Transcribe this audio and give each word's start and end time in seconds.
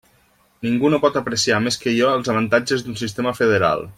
Ningú 0.67 0.89
no 0.93 0.99
pot 1.03 1.19
apreciar 1.21 1.59
més 1.67 1.77
que 1.83 1.95
jo 1.99 2.09
els 2.13 2.33
avantatges 2.35 2.87
d'un 2.87 2.99
sistema 3.05 3.37
federal. 3.45 3.87